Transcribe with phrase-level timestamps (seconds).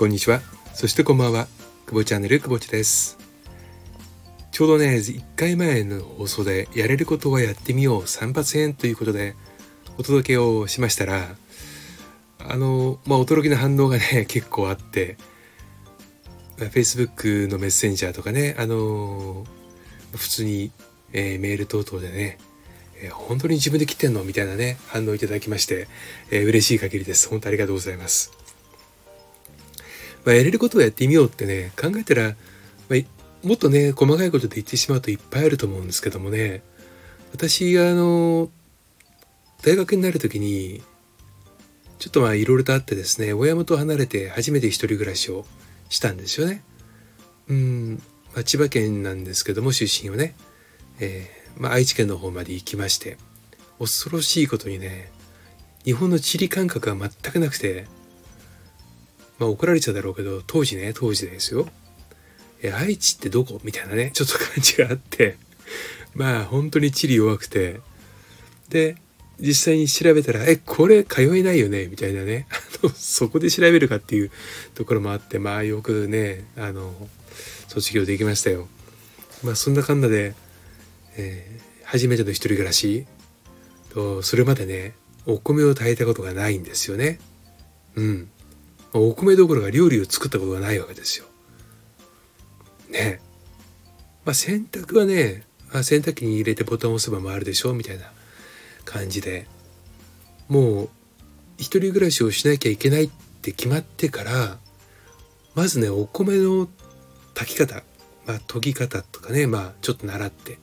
[0.00, 0.40] こんにちは。
[0.72, 1.46] そしてこんばんは。
[1.84, 3.18] 久保チャンネル久保地です。
[4.50, 9.36] ちょうどね、1回前の放送でやれることはやってみよう3発編ということで
[9.98, 11.28] お届けをしましたら、
[12.38, 15.18] あの、まあ、驚きの反応がね、 結構あって、
[16.56, 19.46] Facebook のメッセンジャーとかね、あの、
[20.16, 20.72] 普通に、
[21.12, 22.38] えー、メール等々でね、
[23.02, 24.24] えー、本当に自分で切ってんの？
[24.24, 25.88] みたいなね、反応いただきまして、
[26.30, 27.28] えー、嬉しい限りです。
[27.28, 28.39] 本当ありがとうございます。
[30.24, 32.34] まあ、やれることをやってみようってね考えたら、
[32.88, 36.62] まあ、もっとね細かいことで言ってしまうといっぱいあると思うんですけどもね
[37.32, 38.50] 私あの
[39.62, 40.82] 大学になる時に
[41.98, 45.44] ちょっとまあいろいろとあってですね親元離れて初めて一人暮らしを
[45.88, 46.62] したんですよね。
[47.48, 50.34] うん、まあ、千葉県なんですけども出身をね、
[51.00, 53.18] えー、まあ、愛知県の方まで行きまして
[53.80, 55.10] 恐ろしいことにね
[55.84, 57.86] 日本の地理感覚が全くなくて
[59.40, 61.66] まあ怒られちゃうだろうけど、当時ね、当時ですよ。
[62.62, 63.58] え、愛知ってどこ？
[63.64, 65.36] みたいなね、ちょっと感じがあって、
[66.14, 67.80] まあ本当に地理弱くて、
[68.68, 68.96] で、
[69.40, 71.86] 実際に調べたら、え、これ通えないよね？
[71.86, 74.30] みたいなね、 あの、そこで調べるかっていう
[74.74, 76.94] ところもあって、まあよくね、あの、
[77.68, 78.68] 卒業できましたよ。
[79.42, 80.34] まあそんなかんなで、
[81.16, 83.06] えー、初めての一人暮らし
[83.94, 84.92] と、それまでね、
[85.24, 87.18] お米を炊いたことがないんですよね。
[87.94, 88.30] うん。
[88.92, 91.26] お米どころか料理を作ったことがないわけですよ。
[92.90, 93.20] ね。
[94.24, 98.10] まあ洗濯はねあ洗濯機に入れてボタンを押せば回るでしょみたいな
[98.84, 99.46] 感じで。
[100.48, 100.88] もう
[101.58, 103.10] 一人暮らしをしなきゃいけないっ
[103.42, 104.58] て決まってから
[105.54, 106.68] まずねお米の
[107.34, 107.84] 炊き方
[108.26, 110.58] まあ研ぎ方とかねまあちょっと習って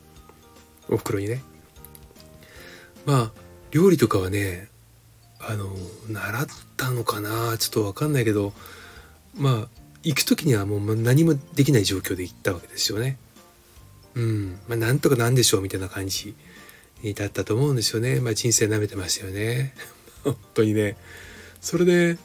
[0.89, 1.41] お袋にね。
[3.05, 3.31] まあ
[3.71, 4.67] 料理とかはね
[5.39, 5.69] あの
[6.09, 7.57] 習ったのかな？
[7.57, 8.53] ちょっと分かんないけど
[9.35, 9.67] まあ
[10.03, 13.17] 行く時にはもう何もできない状況で行ったわけですよね。
[14.15, 16.35] うん、まあ、なんとかなんでしょうみたいな感じ
[17.15, 18.19] だったと思うんですよね。
[18.19, 19.75] まあ、人生舐めてましたよね。
[20.23, 20.97] 本当にね。
[21.61, 22.17] それで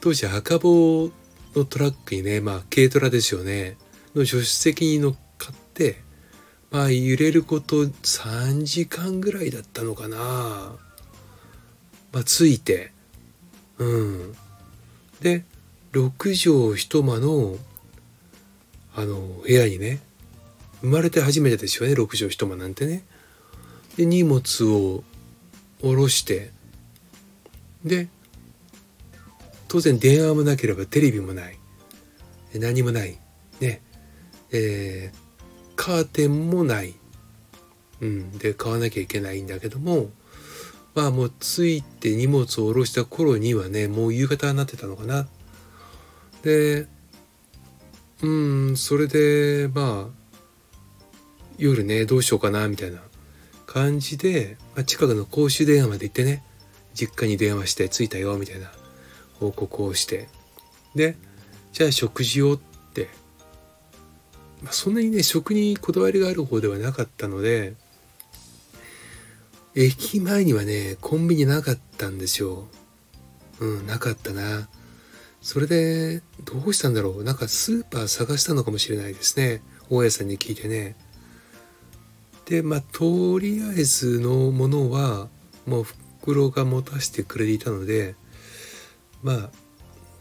[0.00, 1.10] 当時赤棒
[1.54, 3.76] のトラックにね、まあ軽トラですよね。
[4.14, 6.02] の助手席に乗っかって、
[6.70, 10.76] まあ揺れること3時間ぐらいだったのかな。
[12.14, 12.92] まあ、ついて、
[13.78, 14.34] うん。
[15.20, 15.44] で、
[15.92, 17.56] 6畳一間の、
[18.94, 19.98] あの、部屋にね、
[20.80, 23.02] 生まれて初めてですよね、6畳一間なんてね。
[23.96, 25.02] で、荷物を
[25.80, 26.52] 下ろして、
[27.84, 28.06] で、
[29.66, 31.58] 当然電話もなければテレビもない。
[32.54, 33.18] 何もない。
[33.58, 33.82] ね。
[34.52, 35.18] えー、
[35.74, 36.94] カーテンもない。
[38.00, 38.38] うん。
[38.38, 40.10] で、買わなきゃいけないんだけども、
[40.94, 45.26] まあもう着いて荷物を下ろした頃にはねもう夕方になってたのかな。
[46.42, 46.86] で
[48.22, 50.24] うんそれでまあ
[51.58, 52.98] 夜ねどうしようかなみたいな
[53.66, 56.44] 感じで、まあ、近くの公衆電話まで行ってね
[56.94, 58.70] 実家に電話して着いたよみたいな
[59.40, 60.28] 報告をして。
[60.94, 61.16] で
[61.72, 62.58] じゃあ食事をっ
[62.92, 63.08] て、
[64.62, 67.74] まあ、そんなにね食にこだわりがある方ではなかったので
[69.76, 72.68] 駅前にはね、コンビニなかったんですよ。
[73.60, 74.68] うん、なかったな。
[75.42, 77.24] それで、どうしたんだろう。
[77.24, 79.62] なんかスーパー探したのかもしれないですね。
[79.90, 80.96] 大家さんに聞いてね。
[82.46, 85.28] で、まあ、とりあえずのものは、
[85.66, 85.82] もう
[86.20, 88.14] 袋が持たせてくれていたので、
[89.22, 89.36] まあ、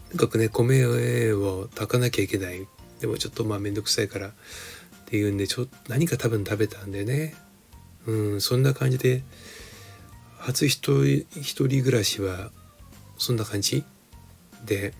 [0.09, 0.85] とにかくね、米
[1.33, 2.67] を炊かなきゃいけない。
[2.99, 4.31] でもちょっとまあめんどくさいからっ
[5.05, 7.35] ていうんで、ちょ何か多分食べたんでね。
[8.05, 9.23] うんそんな感じで
[10.37, 12.51] 初一人一人暮らしは
[13.17, 13.83] そんな感じ？
[14.65, 14.93] で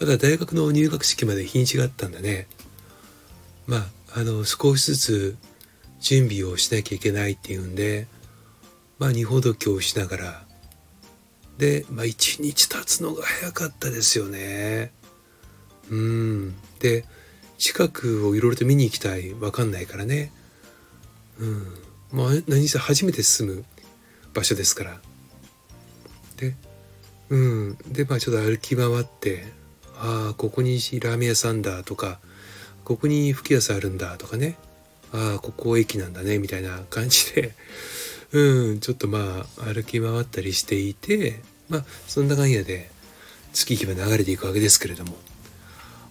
[0.00, 2.46] まだ大学の入学式まで日にちがあったんだね。
[3.66, 3.86] まあ
[4.20, 5.36] あの少しずつ
[6.00, 8.06] 準備をしなきゃいけないっていうんで
[8.98, 10.44] まあ荷ほどきをしながら。
[11.58, 14.92] でまあ一日経つのが早かったですよね。
[15.90, 16.54] うん。
[16.80, 17.04] で
[17.58, 19.30] 近くをいろいろと見に行きたい。
[19.30, 20.32] 分かんないからね。
[21.38, 21.74] うん。
[22.14, 23.64] まあ、何せ初めて住む
[24.34, 25.00] 場所ですから。
[26.36, 26.54] で、
[27.28, 27.78] うん。
[27.88, 29.44] で、まあちょっと歩き回って、
[29.98, 32.20] ああ、ここにラーメン屋さんだとか、
[32.84, 34.56] ここに吹き屋さあるんだとかね。
[35.12, 37.52] ああ、ここ駅なんだね、みたいな感じで、
[38.30, 42.90] うん、ちょっとまあ歩き回ったりしていて、まあそんな感じで
[43.52, 45.12] 月日は流れていくわけですけれども、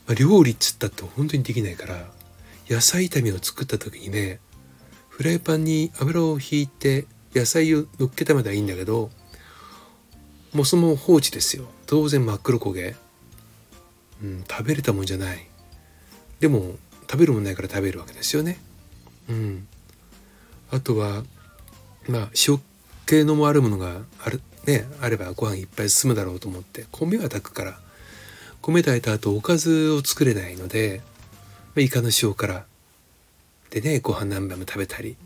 [0.05, 2.11] まあ、料理っつったって本当にできないから、
[2.69, 4.39] 野菜炒めを作った時にね、
[5.13, 7.05] フライパンに油をひいて
[7.35, 9.11] 野菜を乗っけたまではいいんだけど
[10.53, 11.65] もうその放置ですよ。
[11.85, 12.95] 当然真っ黒焦げ。
[14.21, 15.47] うん、食べれたもんじゃない。
[16.39, 18.57] でも食べるもんないから食べるわけですよね。
[19.29, 19.67] うん。
[20.71, 21.23] あとは
[22.07, 22.59] まあ塩
[23.05, 27.79] 系のもあるものがあるねあればご飯いっぱい進むだろうと思って米は炊くから。
[28.61, 31.01] 米炊いた後おかずを作れないので、
[31.75, 32.65] まあ、イカの塩辛
[33.73, 35.17] でねご飯何杯も食べたり、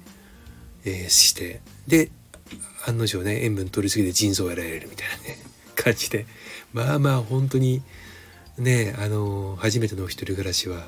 [0.86, 2.10] えー、してで
[2.88, 5.38] 案の定ね塩分取りすぎて腎臓をやられるみたいなね
[5.76, 6.26] 感じで。
[6.74, 7.82] まあまあ本当に
[8.58, 10.88] ねあの初めてのお一人暮らしは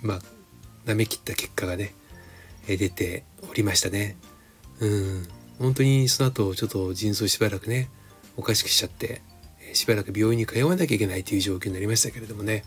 [0.00, 0.20] まあ
[0.86, 1.94] 舐め切った結果がね
[2.66, 4.16] 出ておりましたね。
[4.80, 5.28] うん。
[5.58, 7.90] 本当にその後ちょっと腎臓しばらくね
[8.36, 9.20] おかしくしちゃって
[9.74, 12.64] しばらく病院に通わなきゃいけないという状況になりましたけれどもね、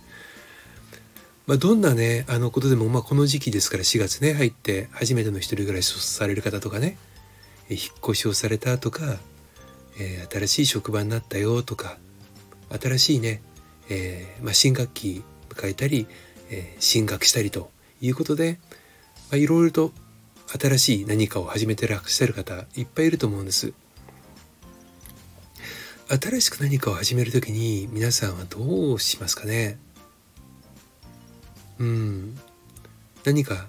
[1.48, 6.98] まあ、どんなねあのことでも、まあ、この時期ですから4月ね入って初めての一人暮らしをされる方とかね
[7.70, 9.18] 引っ越しをされたとか、
[9.98, 11.98] えー、新しい職場になったよとか
[12.70, 13.42] 新しいね、
[13.90, 16.06] えー、まあ、新学期迎えたり、
[16.50, 17.72] えー、進学したりと
[18.02, 18.60] いうことで、
[19.32, 19.92] まあ、いろいろと
[20.60, 23.74] 新しい何かを始めてらっしゃる方いっぱいいると思うんです。
[26.10, 29.78] 新しく何かを始める時に皆さんはどうしますかね？
[31.80, 32.38] うん。
[33.26, 33.68] 何か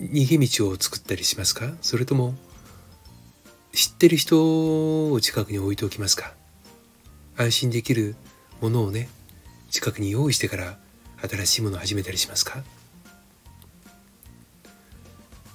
[0.00, 1.72] 逃げ道を作ったりしますか？
[1.80, 2.34] それとも
[3.72, 6.34] 知ってる人を近くに置いておきますか？
[7.36, 8.16] 安心できる
[8.60, 9.08] ものをね
[9.70, 10.78] 近くに用意してから
[11.28, 12.62] 新しいものを始めたりしますか？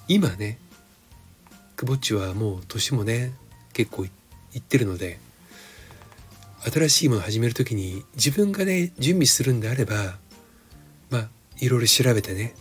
[0.08, 0.58] 今ね
[1.76, 3.32] くぼっちはもう年もね
[3.72, 4.10] 結構い
[4.58, 5.18] ってるので
[6.72, 10.16] 新しいものを始める時に自分がね準備するんであれば
[11.62, 12.54] いろいろ調べてね、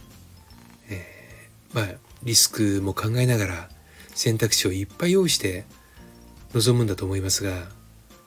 [0.89, 3.69] えー、まあリスクも考えながら
[4.13, 5.65] 選択肢をいっぱい用意して
[6.53, 7.68] 臨むんだと思いますが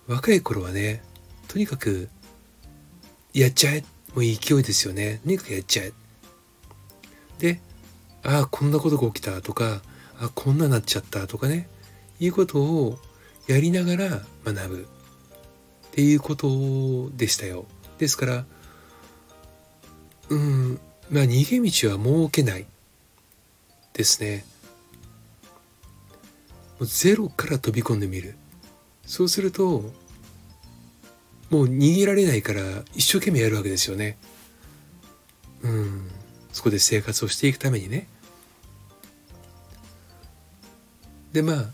[0.09, 1.05] 若い頃はね
[1.47, 2.09] とにかく
[3.33, 3.85] やっちゃえ
[4.15, 5.21] もう勢いですよね。
[5.25, 5.93] とにかくやっちゃえ。
[7.39, 7.61] で
[8.25, 9.81] ああこんなことが起きたとか
[10.19, 11.69] あこんななっちゃったとかね
[12.19, 12.99] いうことを
[13.47, 14.89] やりながら学ぶ。
[15.95, 17.67] っていうことでしたよ。
[17.99, 18.45] ですから、
[20.31, 20.81] うん、
[21.11, 22.67] まあ逃げ道は設けない
[23.93, 24.45] ですね。
[26.79, 28.37] もうゼロから飛び込んでみる。
[29.07, 29.93] そうすると、
[31.51, 32.61] もう逃げられないから
[32.95, 34.17] 一生懸命やるわけですよね。
[35.63, 36.11] うん。
[36.53, 38.07] そこで生活をしていくためにね。
[41.35, 41.65] でまあ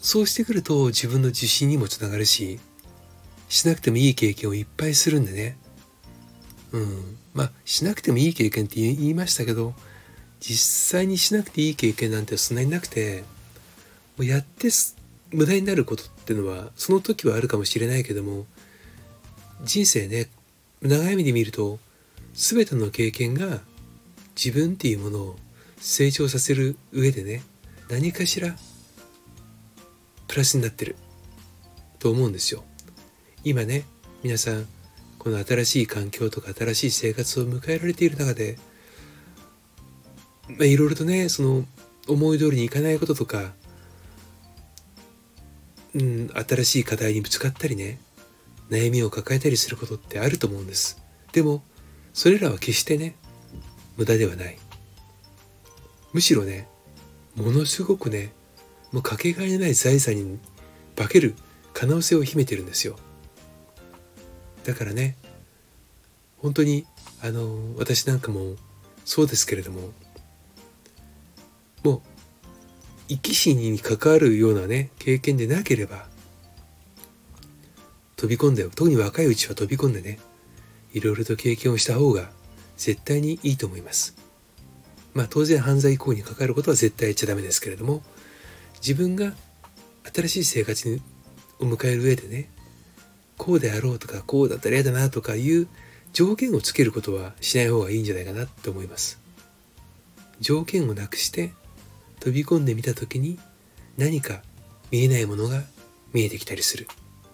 [0.00, 2.58] そうしてくると自分の自信にもつながるし
[3.50, 5.58] しなくてもいい経験をいっぱいするんでね
[6.72, 9.74] うんまあしなくてもいい経験って言いましたけど
[10.40, 13.24] 実際にしなくていい経験なんてそんなになくて
[14.16, 14.68] もうやって
[15.30, 18.46] 無駄になることってのはその時はあるかもしれないけども
[19.64, 20.28] 人生ね
[20.82, 21.78] 長い目で見ると
[22.34, 23.60] 全ての経験が
[24.36, 25.36] 自分っていうものを
[25.78, 27.42] 成長させる上でね
[27.88, 28.54] 何かしら
[30.28, 30.96] プラスになってる
[31.98, 32.62] と思うんですよ。
[33.44, 33.84] 今ね
[34.22, 34.66] 皆さん
[35.28, 38.56] この新しい環境とか新しい生活を迎えられている中で、
[40.48, 41.66] まあ、いろいろとねその
[42.08, 43.52] 思い通りにいかないこととか、
[45.94, 48.00] うん、新しい課題にぶつかったりね
[48.70, 50.98] 悩みを抱えたりすることってあると思うんです。
[51.32, 51.62] でも
[52.14, 53.14] それらは決してね
[53.98, 54.56] 無駄ではない。
[56.14, 56.68] むしろね
[57.36, 58.32] ものすごくね
[58.92, 60.38] もうかけがえのない財産に
[60.96, 61.34] 化ける
[61.74, 62.96] 可能性を秘めてるんですよ。
[64.68, 65.16] だからね
[66.36, 66.84] 本当に
[67.22, 68.56] あの私なんかも
[69.06, 69.80] そうですけれども
[71.82, 72.00] もう
[73.08, 76.04] 生き死にに関わるようなね経験でなければ
[78.16, 80.18] 飛び込んで特に若いうちは飛び込んでね
[80.92, 82.28] いろいろと経験をした方が
[82.76, 84.16] 絶対にいいと思います。
[85.14, 88.02] まあ当然犯罪行為に関わることは絶対言っちゃダメですけれども
[88.74, 89.32] 自分が
[90.14, 91.00] 新しい生活
[91.58, 92.50] を迎える上でね
[93.48, 95.68] こうであろうとかこうだったら嫌だなとかいう
[96.12, 99.18] 条件をつけることはしない方がいいんじゃないかなと思います。
[100.38, 101.54] 条件をなくして
[102.20, 103.38] 飛び込んでみた時に
[103.96, 104.42] 何か
[104.90, 105.62] 見えないものが
[106.12, 106.88] 見えてきたりする。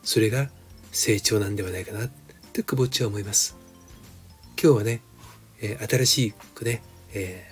[0.04, 0.50] それが
[0.92, 2.11] 成長なんではないかなっ
[2.52, 3.56] てくぼっちは思います。
[4.62, 5.00] 今日はね、
[5.61, 7.44] えー、新しくね、え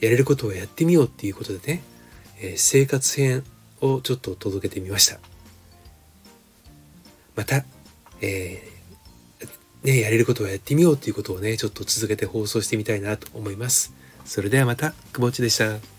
[0.00, 1.82] ー、やれることをやってみようっていうことでね
[2.42, 3.42] え生活編
[3.80, 5.18] をちょっと届けてみました。
[7.34, 7.64] また、
[8.20, 13.92] えー、ね、やれることはやってみようということをね、ちょっと続けて放送してみたいなと思います。
[14.24, 15.95] それではまた、くぼっちでした。